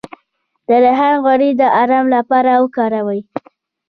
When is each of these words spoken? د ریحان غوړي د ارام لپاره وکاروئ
د 0.67 0.69
ریحان 0.83 1.15
غوړي 1.23 1.49
د 1.59 1.63
ارام 1.81 2.05
لپاره 2.15 2.51
وکاروئ 2.63 3.19